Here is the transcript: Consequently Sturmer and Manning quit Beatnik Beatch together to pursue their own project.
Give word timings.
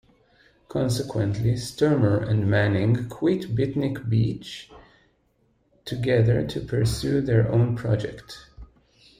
Consequently 0.67 1.55
Sturmer 1.55 2.17
and 2.23 2.49
Manning 2.49 3.07
quit 3.07 3.53
Beatnik 3.55 4.09
Beatch 4.09 4.71
together 5.85 6.43
to 6.47 6.59
pursue 6.59 7.21
their 7.21 7.47
own 7.51 7.75
project. 7.75 8.47